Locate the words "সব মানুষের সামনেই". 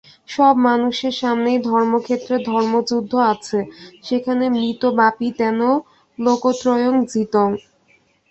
0.29-1.59